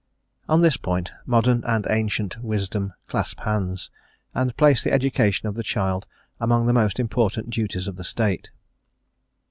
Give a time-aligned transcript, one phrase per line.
[0.49, 3.91] On this point modern and ancient wisdom clasp hands,
[4.33, 6.07] and place the education of the child
[6.39, 8.49] among the most important duties of the State.